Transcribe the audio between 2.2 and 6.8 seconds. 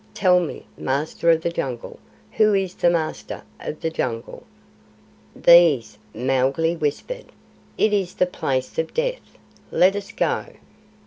who is the Master of the Jungle?" "These," Mowgli